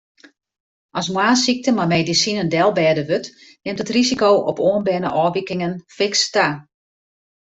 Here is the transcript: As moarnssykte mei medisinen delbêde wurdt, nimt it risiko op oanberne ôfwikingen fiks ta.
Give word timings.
As 0.99 1.07
moarnssykte 1.15 1.71
mei 1.77 1.87
medisinen 1.95 2.51
delbêde 2.53 3.03
wurdt, 3.09 3.29
nimt 3.63 3.81
it 3.83 3.93
risiko 3.97 4.29
op 4.49 4.57
oanberne 4.67 5.09
ôfwikingen 5.23 5.73
fiks 5.97 6.21
ta. 6.33 6.47